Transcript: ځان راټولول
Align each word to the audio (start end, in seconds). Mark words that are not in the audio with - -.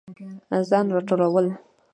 ځان 0.69 0.85
راټولول 0.95 1.47